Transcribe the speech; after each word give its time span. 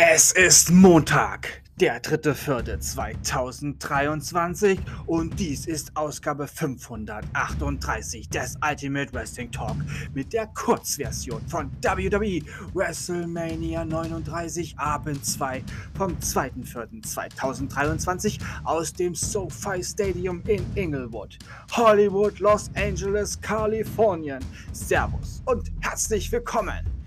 Es 0.00 0.30
ist 0.30 0.70
Montag, 0.70 1.60
der 1.80 2.00
3.4.2023 2.00 4.78
und 5.06 5.40
dies 5.40 5.66
ist 5.66 5.90
Ausgabe 5.96 6.46
538 6.46 8.28
des 8.28 8.54
Ultimate 8.64 9.12
Wrestling 9.12 9.50
Talk 9.50 9.74
mit 10.14 10.32
der 10.32 10.46
Kurzversion 10.46 11.42
von 11.48 11.72
WWE 11.82 12.42
WrestleMania 12.74 13.84
39 13.84 14.78
Abend 14.78 15.26
2 15.26 15.64
vom 15.96 16.12
2.4.2023 16.12 18.38
aus 18.62 18.92
dem 18.92 19.16
SoFi 19.16 19.82
Stadium 19.82 20.44
in 20.46 20.64
Inglewood, 20.76 21.36
Hollywood, 21.72 22.38
Los 22.38 22.70
Angeles, 22.76 23.40
Kalifornien. 23.40 24.44
Servus 24.70 25.42
und 25.44 25.72
herzlich 25.80 26.30
willkommen! 26.30 26.97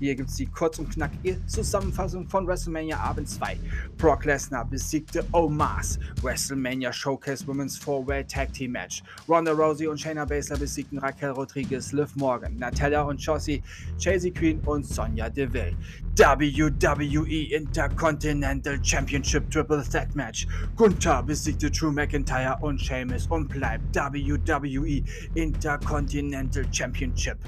Hier 0.00 0.14
gibt 0.14 0.28
es 0.30 0.36
die 0.36 0.46
kurz 0.46 0.78
und 0.78 0.90
knackige 0.90 1.44
Zusammenfassung 1.46 2.28
von 2.28 2.46
WrestleMania 2.46 2.98
Abend 2.98 3.28
2. 3.28 3.58
Brock 3.96 4.24
Lesnar 4.24 4.64
besiegte 4.64 5.24
Omas. 5.32 5.98
WrestleMania 6.22 6.92
Showcase 6.92 7.44
Women's 7.46 7.76
Four-Way 7.76 8.24
Tag 8.24 8.52
Team 8.52 8.72
Match. 8.72 9.02
Ronda 9.28 9.50
Rousey 9.52 9.88
und 9.88 9.98
Shayna 9.98 10.24
Baszler 10.24 10.56
besiegten 10.56 10.98
Raquel 10.98 11.30
Rodriguez, 11.30 11.92
Liv 11.92 12.14
Morgan, 12.14 12.56
Natalia 12.56 13.02
und 13.02 13.20
Chauncey, 13.20 13.60
Chasey 13.98 14.30
Queen 14.30 14.60
und 14.66 14.86
Sonja 14.86 15.28
Deville. 15.28 15.76
WWE 16.16 17.54
Intercontinental 17.54 18.78
Championship 18.84 19.50
Triple 19.50 19.82
Threat 19.82 20.14
Match. 20.14 20.46
Gunther 20.76 21.24
besiegte 21.24 21.70
Drew 21.70 21.90
McIntyre 21.90 22.56
und 22.60 22.80
Sheamus 22.80 23.26
und 23.26 23.48
bleibt 23.48 23.94
WWE 23.96 25.02
Intercontinental 25.34 26.64
Championship 26.72 27.38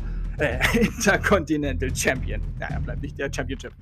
äh, 0.40 0.58
Intercontinental 0.78 1.94
Champion. 1.94 2.40
Naja, 2.58 2.78
bleibt 2.80 3.02
nicht 3.02 3.18
der 3.18 3.32
Championship. 3.32 3.72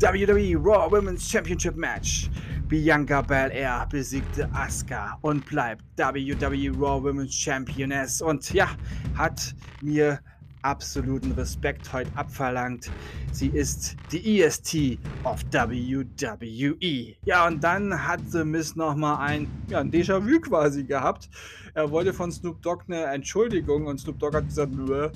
WWE 0.00 0.56
Raw 0.56 0.90
Women's 0.90 1.28
Championship 1.30 1.76
Match. 1.76 2.28
Bianca 2.68 3.22
Belair 3.22 3.86
besiegte 3.90 4.48
Asuka 4.52 5.18
und 5.20 5.44
bleibt 5.46 5.84
WWE 5.96 6.70
Raw 6.76 7.02
Women's 7.02 7.34
Championess. 7.34 8.20
Und 8.20 8.52
ja, 8.52 8.70
hat 9.16 9.54
mir 9.82 10.18
absoluten 10.64 11.32
Respekt 11.32 11.92
heute 11.92 12.10
abverlangt. 12.16 12.90
Sie 13.32 13.48
ist 13.48 13.96
die 14.10 14.40
EST 14.40 14.98
of 15.22 15.44
WWE. 15.52 17.14
Ja, 17.24 17.46
und 17.46 17.62
dann 17.62 18.06
hat 18.06 18.20
The 18.28 18.44
Miss 18.44 18.74
nochmal 18.74 19.18
ein, 19.18 19.46
ja, 19.68 19.80
ein 19.80 19.90
Déjà-vu 19.90 20.40
quasi 20.40 20.84
gehabt. 20.84 21.28
Er 21.74 21.90
wollte 21.90 22.12
von 22.12 22.32
Snoop 22.32 22.62
Dogg 22.62 22.84
eine 22.88 23.04
Entschuldigung 23.04 23.86
und 23.86 23.98
Snoop 23.98 24.18
Dogg 24.18 24.36
hat 24.36 24.46
gesagt, 24.46 24.72
nö, 24.72 25.10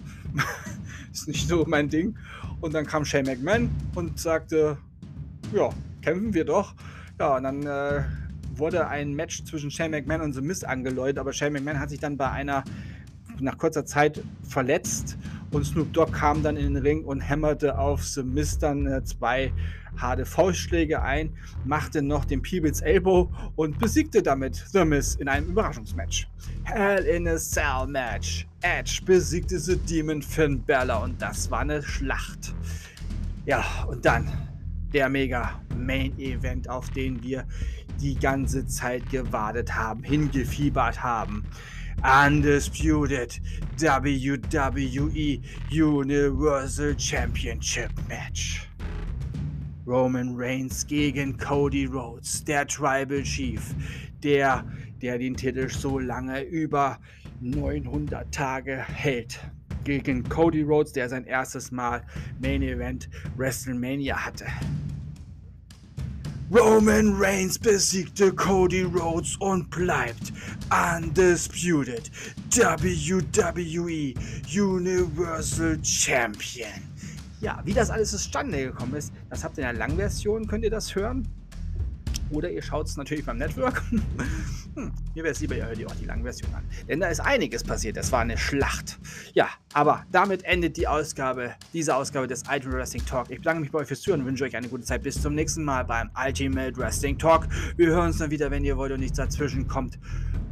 ist 1.12 1.28
nicht 1.28 1.48
so 1.48 1.64
mein 1.66 1.88
Ding. 1.88 2.16
Und 2.60 2.74
dann 2.74 2.86
kam 2.86 3.04
Shane 3.04 3.26
McMahon 3.26 3.70
und 3.94 4.19
sagte, 4.20 4.76
ja, 5.54 5.70
kämpfen 6.02 6.34
wir 6.34 6.44
doch. 6.44 6.74
Ja, 7.19 7.36
und 7.36 7.44
dann 7.44 7.62
äh, 7.64 8.04
wurde 8.54 8.86
ein 8.88 9.14
Match 9.14 9.44
zwischen 9.44 9.70
Shane 9.70 9.92
McMahon 9.92 10.20
und 10.20 10.32
The 10.34 10.42
Miz 10.42 10.62
angeläutet, 10.62 11.19
aber 11.19 11.32
Shane 11.32 11.54
McMahon 11.54 11.80
hat 11.80 11.91
sich 11.91 12.00
dann 12.00 12.16
bei 12.16 12.30
einer 12.30 12.64
nach 13.41 13.56
kurzer 13.56 13.86
Zeit 13.86 14.22
verletzt 14.42 15.16
und 15.50 15.64
Snoop 15.64 15.92
Dogg 15.92 16.12
kam 16.12 16.42
dann 16.42 16.56
in 16.56 16.74
den 16.74 16.82
Ring 16.82 17.04
und 17.04 17.20
hämmerte 17.20 17.78
auf 17.78 18.04
The 18.04 18.22
Miz 18.22 18.59
dann 18.59 18.86
äh, 18.86 19.03
zwei 19.04 19.53
harte 19.97 20.25
Faustschläge 20.25 21.03
ein, 21.03 21.31
machte 21.64 22.03
noch 22.03 22.25
den 22.25 22.42
Peebles 22.42 22.81
Elbow 22.81 23.31
und 23.56 23.78
besiegte 23.78 24.22
damit 24.22 24.64
The 24.72 24.84
Miz 24.84 25.16
in 25.16 25.28
einem 25.28 25.48
Überraschungsmatch. 25.48 26.28
Hell 26.64 27.04
in 27.04 27.26
a 27.26 27.37
Cell 27.37 27.87
Match. 27.87 28.47
Edge 28.60 29.00
besiegte 29.04 29.58
The 29.58 29.76
Demon 29.76 30.22
Finn 30.22 30.62
Balor 30.64 31.03
und 31.03 31.20
das 31.20 31.50
war 31.50 31.60
eine 31.60 31.82
Schlacht. 31.82 32.54
Ja, 33.47 33.64
und 33.88 34.04
dann 34.04 34.31
der 34.92 35.08
Mega 35.08 35.60
Main 35.76 36.19
Event, 36.19 36.69
auf 36.69 36.91
den 36.91 37.22
wir 37.22 37.44
die 38.00 38.14
ganze 38.14 38.66
Zeit 38.66 39.08
gewartet 39.10 39.75
haben, 39.75 40.03
hingefiebert 40.03 41.03
haben. 41.03 41.44
Undisputed 42.04 43.41
WWE 43.81 45.42
Universal 45.70 46.94
Championship 46.97 47.91
Match. 48.09 48.69
Roman 49.84 50.37
Reigns 50.37 50.87
gegen 50.87 51.37
Cody 51.37 51.87
Rhodes, 51.87 52.44
der 52.44 52.66
Tribal 52.66 53.22
Chief, 53.22 53.75
der, 54.22 54.64
der 55.03 55.19
den 55.19 55.34
Titel 55.34 55.69
so 55.69 55.98
lange 55.98 56.42
über 56.42 56.98
900 57.41 58.32
Tage 58.32 58.76
hält. 58.76 59.41
Gegen 59.84 60.22
Cody 60.28 60.62
Rhodes, 60.62 60.92
der 60.92 61.08
sein 61.08 61.25
erstes 61.25 61.72
Mal 61.72 62.03
Main 62.41 62.62
Event 62.62 63.08
WrestleMania 63.37 64.25
hatte. 64.25 64.47
Roman 66.50 67.14
Reigns 67.14 67.59
besiegte 67.59 68.32
Cody 68.32 68.82
Rhodes 68.82 69.36
und 69.36 69.69
bleibt 69.69 70.32
undisputed 70.97 72.10
WWE 72.50 74.14
Universal 74.50 75.78
Champion. 75.84 76.70
Ja, 77.42 77.60
wie 77.66 77.75
das 77.75 77.91
alles 77.91 78.12
zustande 78.12 78.64
gekommen 78.64 78.94
ist, 78.94 79.12
das 79.28 79.44
habt 79.44 79.58
ihr 79.58 79.69
in 79.69 79.76
der 79.76 79.87
Langversion, 79.87 80.47
könnt 80.47 80.64
ihr 80.64 80.70
das 80.70 80.94
hören. 80.94 81.28
Oder 82.31 82.50
ihr 82.50 82.62
schaut 82.62 82.87
es 82.87 82.97
natürlich 82.97 83.25
beim 83.25 83.39
Network. 83.39 83.83
hm, 84.75 84.93
mir 85.15 85.25
wäre 85.25 85.33
es 85.33 85.41
lieber, 85.41 85.56
ihr 85.56 85.66
hört 85.66 85.78
ihr 85.78 85.87
auch 85.87 85.94
die 85.97 86.05
lange 86.05 86.22
Version 86.22 86.55
an. 86.55 86.62
Denn 86.89 87.00
da 87.00 87.09
ist 87.09 87.21
einiges 87.21 87.65
passiert. 87.65 87.97
Das 87.97 88.12
war 88.12 88.21
eine 88.21 88.37
Schlacht. 88.37 88.99
Ja, 89.34 89.49
aber 89.72 90.05
damit 90.12 90.44
endet 90.44 90.77
die 90.77 90.87
Ausgabe, 90.87 91.55
diese 91.72 91.94
Ausgabe 91.94 92.27
des 92.27 92.43
Ultimate 92.43 92.78
Wrestling 92.78 93.05
Talk. 93.06 93.31
Ich 93.31 93.38
bedanke 93.38 93.61
mich 93.61 93.71
bei 93.71 93.81
euch 93.81 93.88
fürs 93.88 94.00
Zuhören 94.00 94.21
und 94.21 94.27
wünsche 94.27 94.44
euch 94.44 94.56
eine 94.56 94.69
gute 94.69 94.84
Zeit. 94.84 95.03
Bis 95.03 95.21
zum 95.21 95.34
nächsten 95.34 95.65
Mal 95.65 95.84
beim 95.84 96.11
Ultimate 96.17 96.77
Wrestling 96.77 97.19
Talk. 97.19 97.49
Wir 97.77 97.88
hören 97.88 98.09
uns 98.09 98.19
dann 98.19 98.31
wieder, 98.31 98.50
wenn 98.50 98.65
ihr 98.65 98.77
wollt 98.77 98.93
und 98.93 99.00
nichts 99.00 99.17
dazwischen 99.17 99.67
kommt. 99.67 99.99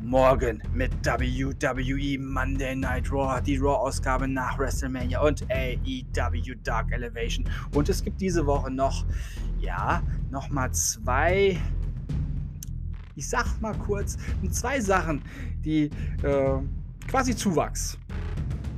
Morgen 0.06 0.62
mit 0.72 0.92
WWE 1.04 2.18
Monday 2.20 2.76
Night 2.76 3.10
Raw, 3.10 3.40
die 3.40 3.56
Raw-Ausgabe 3.56 4.28
nach 4.28 4.56
WrestleMania 4.56 5.20
und 5.20 5.42
AEW 5.50 6.54
Dark 6.62 6.92
Elevation. 6.92 7.44
Und 7.74 7.88
es 7.88 8.04
gibt 8.04 8.20
diese 8.20 8.46
Woche 8.46 8.70
noch, 8.70 9.04
ja, 9.58 10.00
nochmal 10.30 10.70
zwei 10.72 11.58
ich 13.16 13.28
sag 13.28 13.60
mal 13.60 13.74
kurz, 13.74 14.16
zwei 14.50 14.78
Sachen, 14.78 15.22
die 15.64 15.90
äh, 16.22 16.58
quasi 17.08 17.34
Zuwachs 17.34 17.98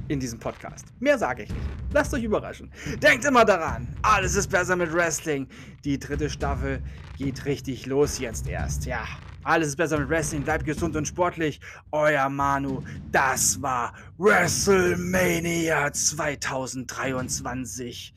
in 0.09 0.21
diesem 0.21 0.39
Podcast. 0.39 0.87
Mehr 1.01 1.19
sage 1.19 1.45
ich 1.45 1.51
nicht. 1.51 1.63
Lasst 1.93 2.13
euch 2.15 2.25
überraschen. 2.25 2.71
Denkt 3.03 3.25
immer 3.25 3.45
daran, 3.45 3.89
alles 4.03 4.35
ist 4.35 4.49
besser 4.49 4.75
mit 4.77 4.93
Wrestling. 4.93 5.49
Die 5.85 5.99
dritte 5.99 6.29
Staffel 6.29 6.83
geht 7.17 7.45
richtig 7.45 7.87
los 7.87 8.19
jetzt 8.19 8.49
erst. 8.49 8.85
Ja, 8.87 9.07
alles 9.45 9.69
ist 9.69 9.77
besser 9.77 9.99
mit 9.99 10.09
Wrestling. 10.09 10.43
Bleibt 10.43 10.65
gesund 10.65 10.97
und 10.97 11.07
sportlich. 11.07 11.61
Euer 11.93 12.29
Manu. 12.29 12.83
Das 13.13 13.63
war 13.63 13.93
WrestleMania 14.19 15.93
2023. 15.93 18.13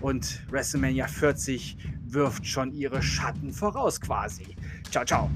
Und 0.00 0.40
WrestleMania 0.50 1.06
40 1.06 1.76
wirft 2.06 2.46
schon 2.46 2.72
ihre 2.72 3.02
Schatten 3.02 3.52
voraus 3.52 4.00
quasi. 4.00 4.56
Ciao, 4.90 5.04
ciao. 5.04 5.30